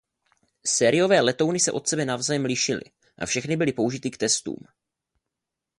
[0.65, 2.81] Sériové letouny se od sebe navzájem lišily
[3.17, 4.57] a všechny byly použity k testům.